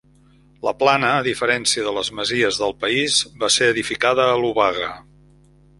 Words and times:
La 0.67 0.71
Plana, 0.79 1.11
a 1.17 1.25
diferència 1.27 1.85
de 1.89 1.93
les 1.99 2.11
masies 2.21 2.59
del 2.63 2.75
país, 2.87 3.21
va 3.45 3.53
ser 3.59 3.73
edificada 3.75 4.29
a 4.33 4.45
l'obaga. 4.45 4.95